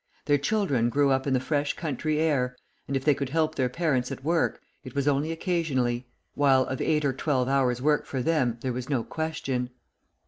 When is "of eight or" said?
6.63-7.13